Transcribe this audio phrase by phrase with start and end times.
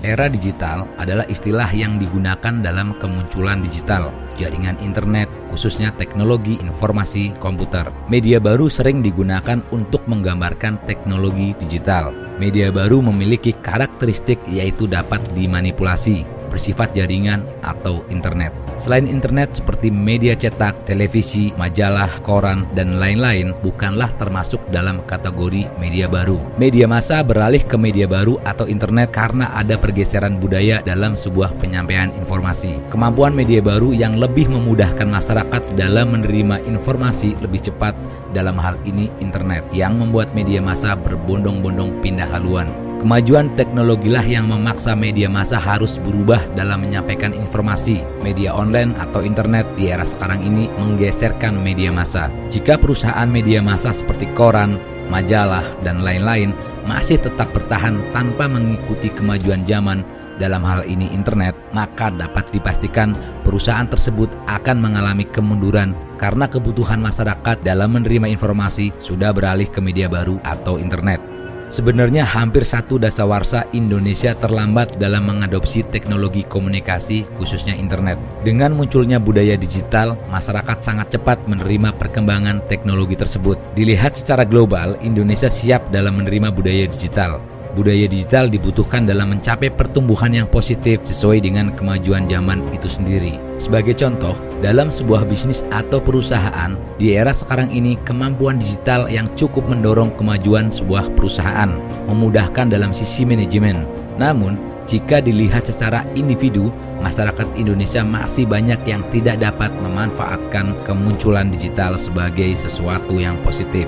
[0.00, 7.92] Era digital adalah istilah yang digunakan dalam kemunculan digital, jaringan internet, khususnya teknologi informasi komputer.
[8.08, 12.16] Media baru sering digunakan untuk menggambarkan teknologi digital.
[12.40, 18.50] Media baru memiliki karakteristik yaitu dapat dimanipulasi, bersifat jaringan atau internet.
[18.80, 26.08] Selain internet seperti media cetak, televisi, majalah, koran, dan lain-lain bukanlah termasuk dalam kategori media
[26.08, 26.40] baru.
[26.56, 32.10] Media massa beralih ke media baru atau internet karena ada pergeseran budaya dalam sebuah penyampaian
[32.16, 32.80] informasi.
[32.88, 37.92] Kemampuan media baru yang lebih memudahkan masyarakat dalam menerima informasi lebih cepat
[38.32, 42.89] dalam hal ini internet yang membuat media massa berbondong-bondong pindah haluan.
[43.00, 48.04] Kemajuan teknologilah yang memaksa media massa harus berubah dalam menyampaikan informasi.
[48.20, 52.28] Media online atau internet di era sekarang ini menggeserkan media massa.
[52.52, 54.76] Jika perusahaan media massa seperti koran,
[55.08, 56.52] majalah, dan lain-lain
[56.84, 60.04] masih tetap bertahan tanpa mengikuti kemajuan zaman
[60.36, 63.16] dalam hal ini internet, maka dapat dipastikan
[63.48, 70.04] perusahaan tersebut akan mengalami kemunduran karena kebutuhan masyarakat dalam menerima informasi sudah beralih ke media
[70.04, 71.39] baru atau internet.
[71.70, 78.18] Sebenarnya hampir satu dasawarsa Indonesia terlambat dalam mengadopsi teknologi komunikasi khususnya internet.
[78.42, 83.54] Dengan munculnya budaya digital, masyarakat sangat cepat menerima perkembangan teknologi tersebut.
[83.78, 90.30] Dilihat secara global, Indonesia siap dalam menerima budaya digital budaya digital dibutuhkan dalam mencapai pertumbuhan
[90.34, 93.38] yang positif sesuai dengan kemajuan zaman itu sendiri.
[93.56, 99.66] Sebagai contoh, dalam sebuah bisnis atau perusahaan, di era sekarang ini kemampuan digital yang cukup
[99.70, 101.70] mendorong kemajuan sebuah perusahaan,
[102.10, 103.86] memudahkan dalam sisi manajemen.
[104.18, 104.58] Namun,
[104.90, 112.50] jika dilihat secara individu, masyarakat Indonesia masih banyak yang tidak dapat memanfaatkan kemunculan digital sebagai
[112.58, 113.86] sesuatu yang positif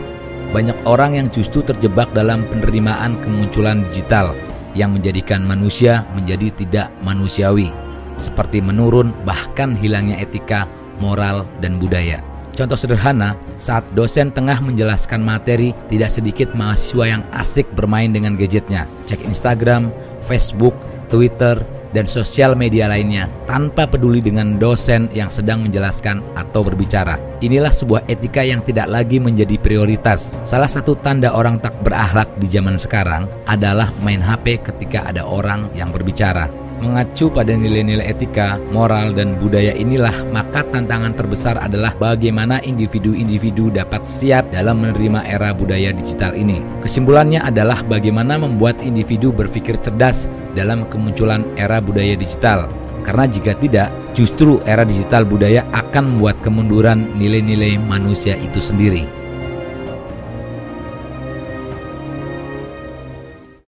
[0.53, 4.37] banyak orang yang justru terjebak dalam penerimaan kemunculan digital
[4.77, 7.73] yang menjadikan manusia menjadi tidak manusiawi,
[8.21, 10.69] seperti menurun bahkan hilangnya etika,
[11.01, 12.21] moral, dan budaya.
[12.53, 18.85] Contoh sederhana, saat dosen tengah menjelaskan materi, tidak sedikit mahasiswa yang asik bermain dengan gadgetnya,
[19.09, 19.89] cek Instagram,
[20.21, 20.77] Facebook,
[21.09, 27.21] Twitter, dan sosial media lainnya tanpa peduli dengan dosen yang sedang menjelaskan atau berbicara.
[27.41, 30.41] Inilah sebuah etika yang tidak lagi menjadi prioritas.
[30.45, 35.69] Salah satu tanda orang tak berakhlak di zaman sekarang adalah main HP ketika ada orang
[35.77, 36.62] yang berbicara.
[36.83, 44.03] Mengacu pada nilai-nilai etika, moral, dan budaya inilah, maka tantangan terbesar adalah bagaimana individu-individu dapat
[44.03, 46.59] siap dalam menerima era budaya digital ini.
[46.83, 50.27] Kesimpulannya adalah bagaimana membuat individu berpikir cerdas
[50.59, 52.67] dalam kemunculan era budaya digital.
[53.07, 59.22] Karena jika tidak, justru era digital budaya akan membuat kemunduran nilai-nilai manusia itu sendiri.